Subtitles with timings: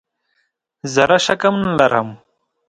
[0.93, 2.09] زره شک هم نه لرم.